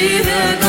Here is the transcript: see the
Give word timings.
see 0.00 0.22
the 0.22 0.59